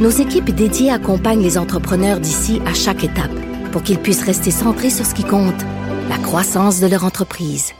[0.00, 3.30] nos équipes dédiées accompagnent les entrepreneurs d'ici à chaque étape
[3.70, 5.60] pour qu'ils puissent rester centrés sur ce qui compte,
[6.08, 7.72] la croissance de leur entreprise.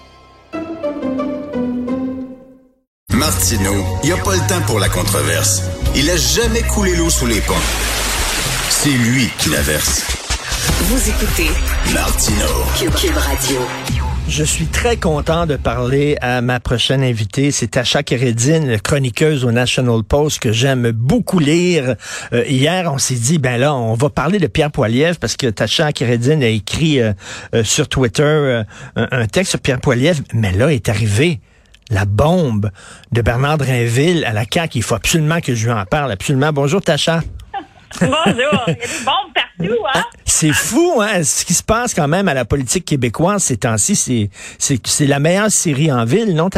[3.13, 5.63] Martino, il n'y a pas le temps pour la controverse.
[5.97, 7.55] Il a jamais coulé l'eau sous les ponts.
[8.69, 10.03] C'est lui qui la verse.
[10.85, 11.51] Vous écoutez
[11.93, 12.47] Martino.
[12.97, 13.61] Cube Radio.
[14.31, 17.51] Je suis très content de parler à ma prochaine invitée.
[17.51, 21.97] C'est Tasha Keredine, chroniqueuse au National Post que j'aime beaucoup lire.
[22.33, 25.49] Euh, hier, on s'est dit, ben là, on va parler de Pierre Poilievre parce que
[25.49, 27.13] Tasha Keredine a écrit euh,
[27.57, 28.63] euh, sur Twitter
[28.95, 30.21] un, texte sur Pierre Poilievre.
[30.33, 31.41] Mais là est arrivé
[31.91, 32.71] la bombe
[33.11, 34.79] de Bernard Drinville à la CAQ.
[34.79, 36.13] Il faut absolument que je lui en parle.
[36.13, 36.53] Absolument.
[36.53, 37.21] Bonjour, Tasha.
[38.01, 38.65] Bonjour.
[38.69, 40.03] Il y a des bombes partout, hein?
[40.25, 41.23] C'est fou, hein?
[41.23, 45.07] Ce qui se passe quand même à la politique québécoise ces temps-ci, c'est, c'est, c'est
[45.07, 46.49] la meilleure série en ville, non,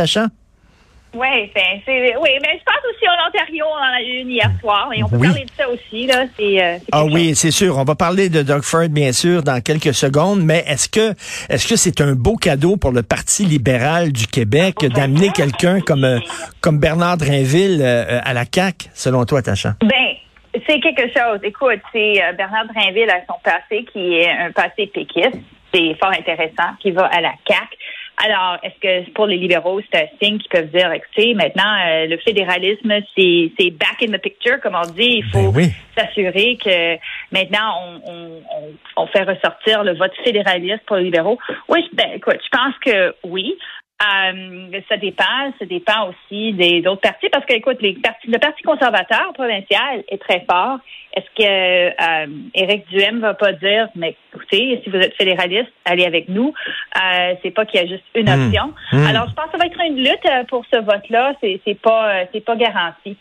[1.55, 4.51] c'est, c'est- oui, mais je pense aussi en Ontario, on en a eu une hier
[4.63, 5.27] soir, et on peut Oui.
[5.29, 6.25] parler de ça aussi, là.
[6.39, 7.39] C'est, euh, Ah oui, chose.
[7.39, 7.77] c'est sûr.
[7.77, 10.43] On va parler de Doug Ford, bien sûr, dans quelques secondes.
[10.43, 11.13] Mais est-ce que
[11.51, 16.05] est-ce que c'est un beau cadeau pour le Parti libéral du Québec d'amener quelqu'un comme
[16.05, 16.19] euh,
[16.63, 19.75] comme Bernard Drinville euh, à la CAQ, selon toi, Tasha?
[19.83, 19.89] Ben,
[20.67, 21.41] c'est quelque chose.
[21.43, 25.39] Écoute, c'est euh, Bernard Drinville a son passé qui est un passé péquiste.
[25.75, 27.77] C'est fort intéressant, qui va à la CAQ.
[28.25, 32.07] Alors, est-ce que pour les libéraux, c'est un signe qu'ils peuvent dire, écoutez, maintenant, euh,
[32.07, 35.23] le fédéralisme, c'est c'est back in the picture, comme on dit.
[35.23, 35.73] Il faut Ben oui.
[35.97, 36.97] s'assurer que
[37.33, 37.73] maintenant,
[38.05, 41.39] on, on, on, on fait ressortir le vote fédéraliste pour les libéraux.
[41.69, 43.57] Oui, ben, écoute, je pense que oui.
[44.03, 48.39] Euh, ça dépend, ça dépend aussi des autres partis parce que, écoute, les partis, le
[48.39, 50.79] Parti conservateur provincial est très fort.
[51.15, 56.07] Est-ce que euh, Éric Duhem va pas dire, mais écoutez, si vous êtes fédéraliste, allez
[56.07, 56.53] avec nous.
[56.97, 58.47] Euh, c'est pas qu'il y a juste une Hmm.
[58.47, 58.73] option.
[58.93, 59.07] Hmm.
[59.07, 61.35] Alors, je pense que ça va être une lutte euh, pour ce vote-là.
[61.41, 63.17] C'est, c'est pas, c'est pas garanti.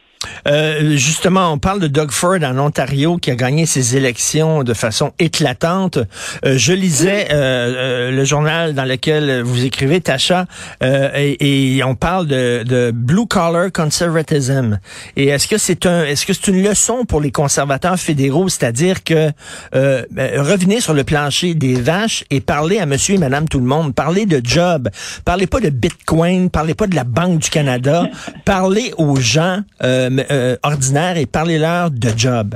[0.47, 4.74] Euh, justement, on parle de Doug Ford en Ontario qui a gagné ses élections de
[4.74, 6.00] façon éclatante.
[6.46, 10.46] Euh, je lisais euh, le journal dans lequel vous écrivez, Tasha,
[10.84, 11.09] euh,
[11.40, 14.79] et, on parle de, de blue collar conservatism.
[15.16, 19.03] Et est-ce que c'est un, est-ce que c'est une leçon pour les conservateurs fédéraux, c'est-à-dire
[19.03, 19.31] que
[19.72, 20.06] ben,
[20.38, 23.94] revenez sur le plancher des vaches et parler à Monsieur et Madame tout le monde,
[23.94, 24.90] parler de job,
[25.25, 28.08] parlez pas de Bitcoin, parlez pas de la Banque du Canada,
[28.46, 29.62] parlez aux gens
[30.31, 32.56] euh, ordinaires et parlez-leur de job?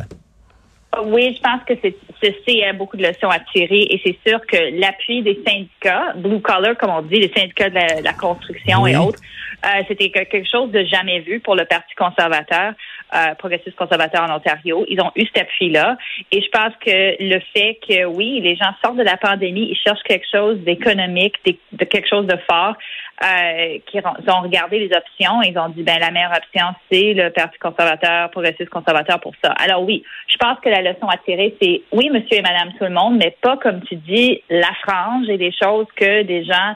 [1.03, 4.39] Oui, je pense que c'est c'est, euh, beaucoup de leçons à tirer et c'est sûr
[4.47, 8.13] que l'appui des syndicats, blue collar comme on dit, les syndicats de la, de la
[8.13, 8.93] construction Oui.
[8.93, 9.19] et autres,
[9.65, 12.73] euh, c'était que- quelque chose de jamais vu pour le Parti conservateur,
[13.13, 14.85] euh, progressiste conservateur en Ontario.
[14.87, 15.97] Ils ont eu cet appui-là
[16.31, 19.77] et je pense que le fait que oui, les gens sortent de la pandémie, ils
[19.77, 22.75] cherchent quelque chose d'économique, de quelque chose de fort,
[23.23, 27.13] euh, qui ont regardé les options et ils ont dit ben la meilleure option c'est
[27.13, 29.51] le Parti conservateur, progressiste conservateur pour ça.
[29.51, 32.83] Alors oui, je pense que la leçon à tirer c'est oui monsieur et madame tout
[32.83, 36.75] le monde, mais pas comme tu dis la frange et des choses que des gens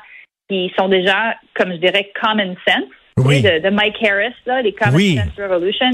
[0.50, 2.86] qui sont déjà comme je dirais common sense,
[3.28, 3.42] Oui.
[3.42, 5.16] de, de Mike Harris là, les common Oui.
[5.18, 5.90] sense revolution.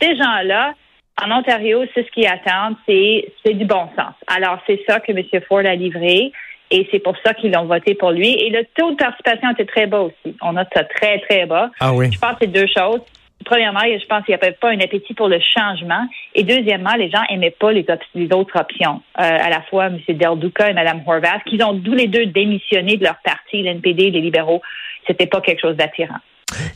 [0.00, 0.74] Ces gens-là
[1.22, 4.14] en Ontario, c'est ce qu'ils attendent, c'est c'est du bon sens.
[4.26, 5.22] Alors c'est ça que M.
[5.48, 6.32] Ford a livré.
[6.72, 8.28] Et c'est pour ça qu'ils ont voté pour lui.
[8.30, 10.36] Et le taux de participation était très bas aussi.
[10.40, 11.68] On a ça très, très bas.
[11.80, 12.12] Ah oui.
[12.12, 13.00] Je pense que c'est deux choses.
[13.44, 16.06] Premièrement, je pense qu'il n'y avait pas un appétit pour le changement.
[16.36, 19.02] Et deuxièmement, les gens n'aimaient pas les, op- les autres options.
[19.18, 19.98] Euh, à la fois M.
[20.10, 24.10] Del Duca et Mme Horvath, qui ont tous les deux démissionné de leur parti, l'NPD,
[24.12, 24.62] les libéraux.
[25.08, 26.18] C'était pas quelque chose d'attirant.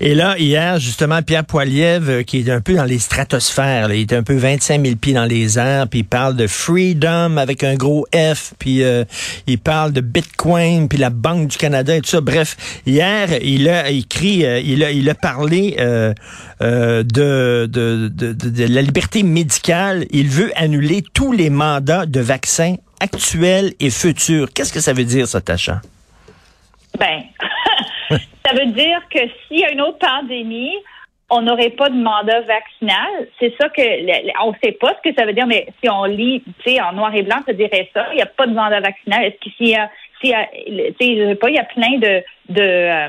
[0.01, 3.95] Et là, hier, justement, Pierre Poilievre, euh, qui est un peu dans les stratosphères, là,
[3.95, 7.37] il est un peu 25 000 pieds dans les airs, puis il parle de freedom
[7.37, 9.05] avec un gros F, puis euh,
[9.47, 12.21] il parle de Bitcoin, puis la Banque du Canada et tout ça.
[12.21, 12.57] Bref,
[12.87, 16.13] hier, il a écrit, euh, il, a, il a parlé euh,
[16.63, 20.07] euh, de, de, de, de- la liberté médicale.
[20.11, 24.49] Il veut annuler tous les mandats de vaccins actuels et futurs.
[24.53, 25.41] Qu'est-ce que ça veut dire, ça?
[26.99, 27.23] Ben,
[28.55, 30.75] veut dire que s'il y a une autre pandémie,
[31.31, 33.29] on n'aurait pas de mandat vaccinal.
[33.39, 33.83] C'est ça que
[34.45, 36.81] on ne sait pas ce que ça veut dire, mais si on lit, tu sais,
[36.81, 38.07] en noir et blanc, ça dirait ça.
[38.13, 39.25] Il n'y a pas de mandat vaccinal.
[39.25, 39.91] Est-ce qu'il y a,
[40.21, 42.61] s'il y a, le- tu sais, je sais pas, il y a plein de de,
[42.61, 43.09] euh,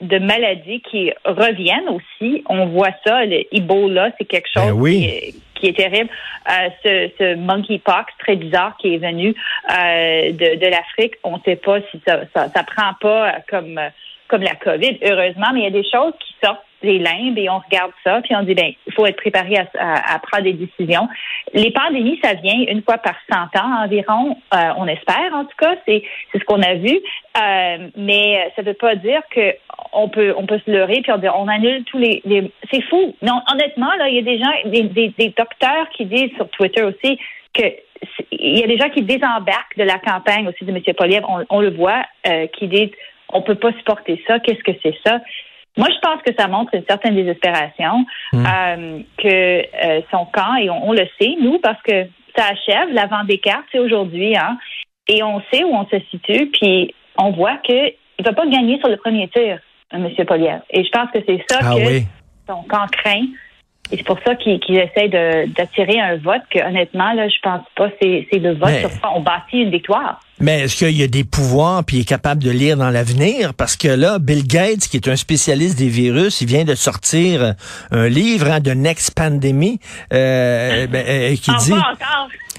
[0.00, 2.44] de maladies qui reviennent aussi.
[2.48, 4.98] On voit ça, le Ebola, c'est quelque chose ben oui.
[4.98, 6.10] qui, est, qui, est, terrible.
[6.48, 9.34] Euh, ce, ce, monkeypox très bizarre qui est venu
[9.70, 13.80] euh, de, de l'Afrique, on ne sait pas si ça, ça, ça prend pas comme
[14.28, 17.48] comme la COVID, heureusement, mais il y a des choses qui sortent des limbes et
[17.48, 20.52] on regarde ça, puis on dit, ben, il faut être préparé à, à, prendre des
[20.52, 21.08] décisions.
[21.54, 25.56] Les pandémies, ça vient une fois par 100 ans environ, euh, on espère en tout
[25.58, 26.02] cas, c'est
[26.34, 27.00] ce qu'on a vu,
[27.38, 29.54] euh, mais ça ne veut pas dire que
[29.92, 32.22] on peut on peut se leurrer puis on dit on annule tous les,
[32.70, 33.16] c'est fou.
[33.22, 36.48] Non, honnêtement là, il y a des gens, des, des, des docteurs qui disent sur
[36.50, 37.18] Twitter aussi
[37.54, 37.64] que
[38.30, 40.82] il y a des gens qui désembarquent de la campagne aussi de M.
[40.96, 42.90] Poliev, on, on le voit, euh, qui disent
[43.32, 44.38] on peut pas supporter ça.
[44.40, 45.20] Qu'est-ce que c'est ça?
[45.76, 48.44] Moi, je pense que ça montre une certaine désespération hmm.
[48.46, 53.24] euh, que euh, son camp, et on, le sait, nous, parce que ça achève, l'avant
[53.24, 54.56] des cartes, c'est aujourd'hui, hein,
[55.08, 58.78] et on sait où on se situe, puis on voit qu'il ne va pas gagner
[58.78, 59.58] sur le premier tir,
[59.92, 60.08] M.
[60.26, 60.62] Polière.
[60.70, 62.00] Et je pense que c'est ça ah que
[62.48, 63.26] son camp craint.
[63.92, 67.88] Et c'est pour ça qu'il essaie d'attirer un vote que, honnêtement, là, je pense pas
[68.00, 70.20] c'est le vote sur quoi on bâtit une victoire.
[70.38, 73.54] Mais est-ce qu'il y a des pouvoirs puis il est capable de lire dans l'avenir?
[73.54, 77.54] Parce que là, Bill Gates, qui est un spécialiste des virus, il vient de sortir
[77.90, 79.80] un livre hein, de Next Pandemic
[80.12, 81.72] euh, ben, euh, qui dit...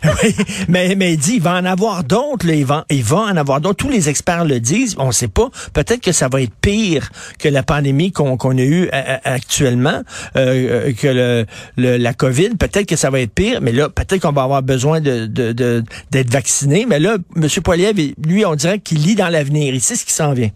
[0.23, 0.35] oui,
[0.67, 3.61] mais, mais il dit, il va en avoir d'autres, il va, il va en avoir
[3.61, 3.77] d'autres.
[3.77, 5.49] Tous les experts le disent, on ne sait pas.
[5.73, 7.09] Peut-être que ça va être pire
[7.39, 10.01] que la pandémie qu'on a eue actuellement,
[10.35, 11.45] euh, que
[11.77, 12.49] le, la COVID.
[12.59, 15.53] Peut-être que ça va être pire, mais là, peut-être qu'on va avoir besoin de, d'être
[15.53, 16.85] de, vacciné.
[16.88, 17.47] Mais là, M.
[17.63, 17.95] Poiliev,
[18.25, 19.73] lui, on dirait qu'il lit dans l'avenir.
[19.73, 20.50] Il sait ce qui s'en vient.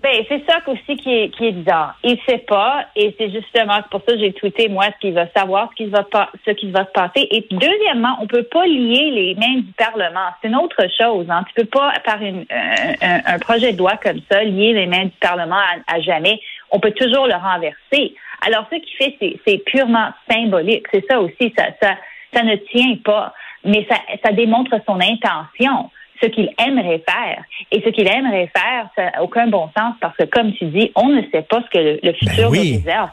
[0.00, 1.96] Ben, c'est ça aussi qui est, qui est bizarre.
[2.04, 5.26] Il sait pas, et c'est justement pour ça que j'ai tweeté, moi, ce qu'il va
[5.36, 7.26] savoir, ce qui va, pas, ce qui va se passer.
[7.32, 10.28] Et deuxièmement, on peut pas lier les mains du Parlement.
[10.40, 11.26] C'est une autre chose.
[11.28, 11.44] Hein.
[11.48, 15.06] Tu peux pas, par une, un, un, projet de loi comme ça, lier les mains
[15.06, 16.40] du Parlement à, jamais.
[16.70, 18.14] On peut toujours le renverser.
[18.46, 20.86] Alors, ce qu'il fait, c'est purement symbolique.
[20.92, 21.52] C'est ça aussi.
[21.58, 21.96] Ça, ça,
[22.32, 23.34] ça ne tient pas.
[23.64, 27.44] Mais ça, ça démontre son intention ce qu'il aimerait faire.
[27.70, 30.90] Et ce qu'il aimerait faire, ça n'a aucun bon sens parce que, comme tu dis,
[30.94, 33.10] on ne sait pas ce que le, ben futur nous réserve.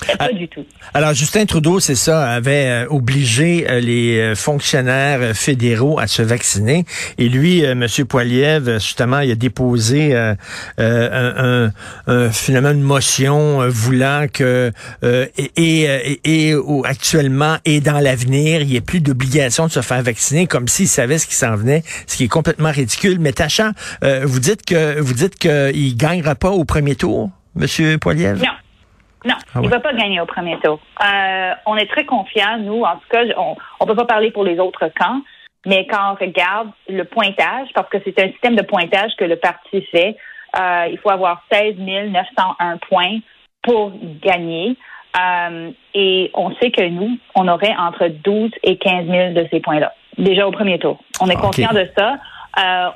[0.00, 0.64] Pas ah, du tout.
[0.94, 6.22] Alors, Justin Trudeau, c'est ça, avait euh, obligé euh, les euh, fonctionnaires fédéraux à se
[6.22, 6.84] vacciner.
[7.18, 7.86] Et lui, M.
[8.08, 10.36] Poiliev, justement, il a déposé un,
[10.78, 14.72] un, finalement une motion voulant que
[15.02, 16.54] et, et, et,
[16.84, 20.88] actuellement et dans l'avenir, il n'y ait plus d'obligation de se faire vacciner, comme s'il
[20.88, 23.18] savait ce qui s'en venait, ce qui est complètement ridicule.
[23.18, 23.72] Mais Tacha,
[24.02, 27.98] vous dites que vous dites qu'il gagnera pas au premier tour, M.
[27.98, 28.38] Poiliev?
[28.38, 28.65] Non.
[29.26, 30.78] Non, ah il ne va pas gagner au premier tour.
[31.02, 34.44] Euh, on est très confiants, nous, en tout cas, on ne peut pas parler pour
[34.44, 35.20] les autres camps,
[35.66, 39.34] mais quand on regarde le pointage, parce que c'est un système de pointage que le
[39.34, 40.16] parti fait,
[40.56, 43.18] euh, il faut avoir 16 901 points
[43.62, 43.92] pour
[44.22, 44.76] gagner.
[45.18, 49.58] Euh, et on sait que nous, on aurait entre 12 et 15 000 de ces
[49.58, 51.00] points-là, déjà au premier tour.
[51.20, 52.18] On est conscient de ça.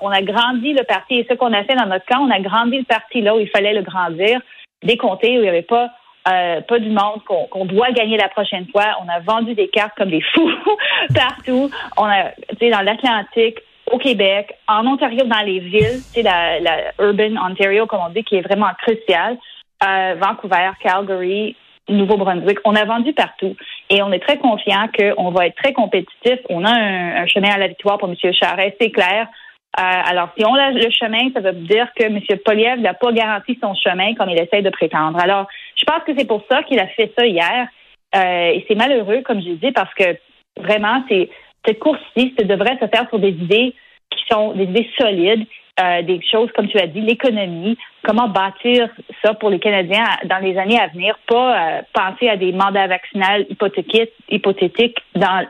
[0.01, 2.39] on a grandi le parti, et ce qu'on a fait dans notre camp, on a
[2.39, 4.41] grandi le parti là où il fallait le grandir,
[4.85, 5.91] des comtés où il n'y avait pas
[6.29, 8.97] euh, pas du monde, qu'on doit gagner la prochaine fois.
[9.03, 10.51] On a vendu des cartes comme des fous
[11.15, 11.71] partout.
[11.97, 13.59] On a, tu sais, dans l'Atlantique,
[13.91, 18.11] au Québec, en Ontario, dans les villes, tu sais, la, la urban Ontario, comme on
[18.11, 19.39] dit, qui est vraiment crucial.
[19.83, 21.57] Euh, Vancouver, Calgary,
[21.89, 22.59] Nouveau-Brunswick.
[22.65, 23.57] On a vendu partout
[23.89, 26.39] et on est très confiant qu'on va être très compétitif.
[26.49, 28.15] On a un, chemin à la victoire pour M.
[28.33, 29.27] Charest, c'est clair.
[29.79, 32.21] Euh, alors, si on a le chemin, ça veut dire que M.
[32.45, 35.19] Poliev n'a pas garanti son chemin comme il essaie de prétendre.
[35.19, 35.47] Alors,
[35.91, 37.69] pense que c'est pour ça qu'il a fait ça hier.
[38.15, 40.17] Euh, et c'est malheureux, comme je dis, parce que
[40.57, 41.29] vraiment, c'est
[41.67, 43.75] cette course-ci devrait se faire sur des idées
[44.11, 45.47] qui sont des idées solides,
[45.81, 48.89] euh, des choses, comme tu as dit, l'économie, comment bâtir
[49.25, 53.47] ça pour les Canadiens dans les années à venir, pas penser à des mandats vaccinaux
[53.49, 55.47] hypothétiques, hypothétiques dans,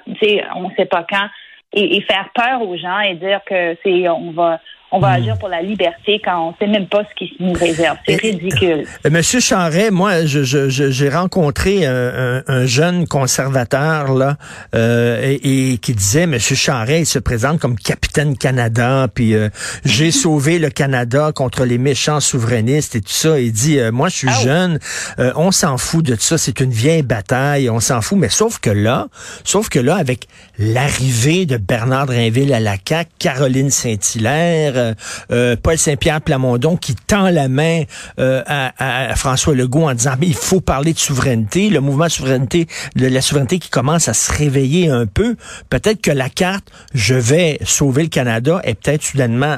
[0.56, 1.28] on ne sait pas quand
[1.73, 4.61] et, faire peur aux gens et dire que c'est on va
[4.92, 5.23] on va hmm.
[5.23, 7.97] agir pour la liberté quand on sait même pas ce qui nous réserve.
[8.06, 8.85] C'est ridicule.
[9.06, 14.37] Euh, Monsieur Charret, moi, j'ai je, rencontré un, un, jeune conservateur là
[14.75, 19.49] euh, et, qui disait, Monsieur Charret, il se présente comme capitaine Canada, puis euh,
[19.85, 23.38] j'ai sauvé le Canada contre les méchants souverainistes et tout ça.
[23.38, 24.78] Il dit, moi, je suis jeune,
[25.18, 28.18] on s'en fout de ça, c'est une vieille bataille, on s'en fout.
[28.18, 29.09] Mais sauf que là,
[29.44, 30.26] sauf que là, avec
[30.59, 34.94] l'arrivée de Bernard Drinville à la CAQ, Caroline Saint-Hilaire, euh,
[35.30, 37.82] euh, Paul Saint-Pierre Plamondon qui tend la main
[38.18, 42.10] euh, à, François Legault en disant mais il faut parler de souveraineté, le mouvement de
[42.10, 45.37] souveraineté, de la souveraineté qui commence à se réveiller un peu.
[45.68, 49.56] Peut-être que la carte je vais sauver le Canada est peut-être soudainement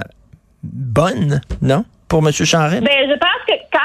[0.62, 1.84] bonne, non?
[2.08, 2.30] Pour M.
[2.32, 2.84] Charest?
[2.84, 3.32] Ben, je pense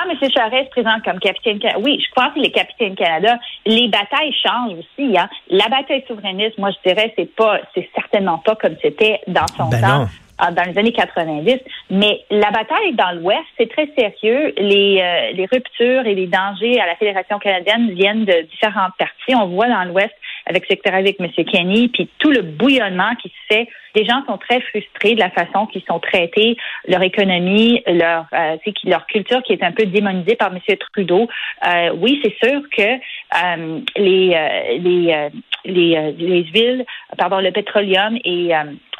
[0.09, 0.29] M.
[0.31, 4.33] Charest se présente comme capitaine Canada, oui, je pense que les capitaines Canada, les batailles
[4.43, 5.17] changent aussi.
[5.17, 5.29] Hein.
[5.49, 9.69] La bataille souverainiste, moi, je dirais, c'est pas, c'est certainement pas comme c'était dans son
[9.69, 9.99] Ben temps.
[9.99, 10.07] non.
[10.39, 11.57] Dans les années 90,
[11.89, 14.53] mais la bataille dans l'Ouest, c'est très sérieux.
[14.57, 19.35] Les, euh, les ruptures et les dangers à la Fédération canadienne viennent de différentes parties.
[19.35, 20.13] On voit dans l'Ouest
[20.47, 21.29] avec ce secteur avec M.
[21.45, 23.67] Kenny, puis tout le bouillonnement qui se fait.
[23.95, 26.55] Les gens sont très frustrés de la façon qu'ils sont traités,
[26.87, 30.59] leur économie, leur euh, leur culture qui est un peu démonisée par M.
[30.93, 31.27] Trudeau.
[31.65, 35.29] Euh, oui, c'est sûr que euh, les euh, les euh,
[35.65, 36.85] les, les huiles,
[37.17, 38.51] pardon, le pétroleum et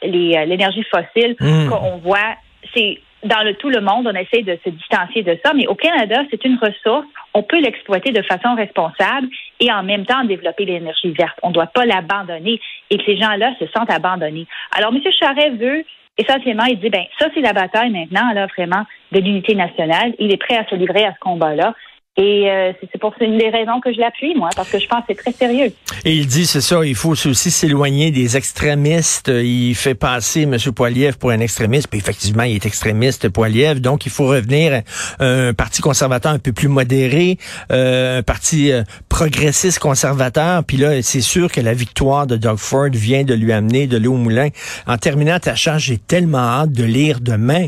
[0.04, 1.70] l'énergie fossile Mm.
[1.70, 2.36] qu'on voit,
[2.74, 5.76] c'est dans le, tout le monde, on essaie de se distancier de ça, mais au
[5.76, 7.06] Canada, c'est une ressource.
[7.34, 9.28] On peut l'exploiter de façon responsable
[9.60, 11.38] et en même temps développer l'énergie verte.
[11.42, 14.46] On ne doit pas l'abandonner et que les gens-là se sentent abandonnés.
[14.76, 15.02] Alors, M.
[15.12, 15.84] Charest veut
[16.18, 20.14] essentiellement, il dit, ben ça, c'est la bataille maintenant, là, vraiment, de l'unité nationale.
[20.20, 21.76] Il est prêt à se livrer à ce combat-là.
[22.20, 25.02] Et euh, c'est pour une des raisons que je l'appuie, moi, parce que je pense
[25.02, 25.72] que c'est très sérieux.
[26.04, 29.28] Et il dit, c'est ça, il faut aussi s'éloigner des extrémistes.
[29.28, 30.58] Il fait passer M.
[30.76, 31.90] Poiliev pour un extrémiste.
[31.90, 33.82] Puis effectivement, il est extrémiste, Poiliev.
[33.82, 34.82] Donc, il faut revenir
[35.20, 37.38] à un parti conservateur un peu plus modéré,
[37.72, 40.64] euh, un parti euh, progressiste conservateur.
[40.64, 43.98] Puis là, c'est sûr que la victoire de Doug Ford vient de lui amener de
[43.98, 44.50] l'eau au moulin.
[44.88, 47.68] En terminant ta charge, j'ai tellement hâte de lire demain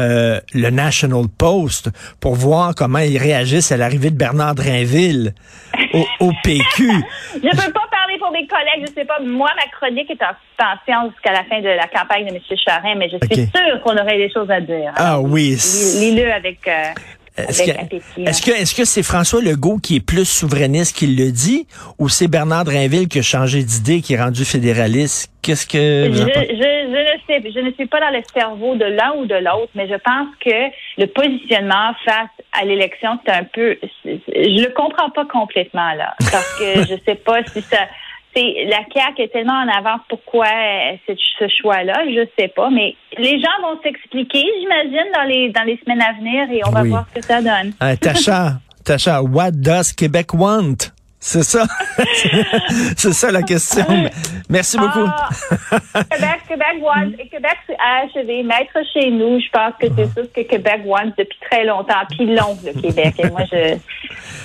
[0.00, 5.32] euh, le National Post pour voir comment ils réagissent à l'arrivée de Bernard Drinville
[5.94, 6.64] au, au PQ.
[7.34, 9.18] Je ne peux pas parler pour mes collègues, je sais pas.
[9.24, 12.40] Moi, ma chronique est en suspension jusqu'à la fin de la campagne de M.
[12.64, 14.92] Charest, mais je suis sûre qu'on aurait des choses à dire.
[14.96, 15.50] Ah Alors, oui.
[15.50, 16.72] lis- Lis-le avec, euh,
[17.36, 21.06] Est-ce avec que, est-ce que est-ce que c'est François Legault qui est plus souverainiste qui
[21.06, 21.66] le dit
[21.98, 25.30] ou c'est Bernard Drinville qui a changé d'idée, qui est rendu fédéraliste?
[25.42, 29.12] Qu'est-ce que Je, je ne sais, je ne suis pas dans le cerveau de l'un
[29.18, 30.50] ou de l'autre, mais je pense que
[30.98, 36.58] le positionnement face à l'élection, c'est un peu, je le comprends pas complètement là, parce
[36.58, 37.78] que je sais pas si ça,
[38.34, 40.00] c'est la CAQ est tellement en avance.
[40.08, 40.46] Pourquoi
[41.06, 45.78] ce, choix-là, je sais pas, mais les gens vont s'expliquer, j'imagine, dans les dans les
[45.84, 46.88] semaines à venir, et on va Oui.
[46.90, 47.72] voir ce que ça donne.
[48.00, 50.92] Tacha, Tacha, what does Québec want?
[51.18, 51.64] C'est ça.
[52.96, 53.84] c'est ça la question.
[54.48, 55.06] Merci beaucoup.
[55.06, 55.28] Ah,
[56.10, 59.40] Québec, Québec One, et Québec a achevé, maître chez nous.
[59.40, 62.80] Je pense que c'est ça ce que Québec One depuis très longtemps, puis long, le
[62.80, 63.14] Québec.
[63.18, 63.76] Et moi, je,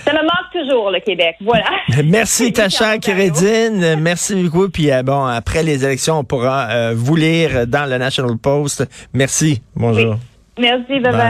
[0.05, 1.35] ça me manque toujours, le Québec.
[1.41, 1.69] Voilà.
[2.03, 3.97] Merci Tacha Kérédine.
[3.99, 4.69] Merci beaucoup.
[4.69, 8.87] Puis euh, bon, après les élections, on pourra euh, vous lire dans le National Post.
[9.13, 9.61] Merci.
[9.75, 10.15] Bonjour.
[10.57, 11.29] Merci, bye bye.